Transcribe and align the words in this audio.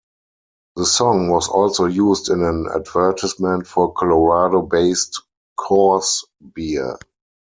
The 0.77 0.85
song 0.87 1.29
was 1.29 1.47
also 1.47 1.85
used 1.85 2.29
in 2.29 2.41
an 2.41 2.65
advertisement 2.73 3.67
for 3.67 3.93
Colorado-based 3.93 5.21
Coors 5.59 6.23
beer. 6.55 6.97